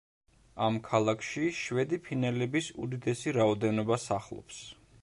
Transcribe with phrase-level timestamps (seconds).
[0.67, 4.67] ამ ქალაქში შვედი ფინელების უდიდესი რაოდენობა სახლობს.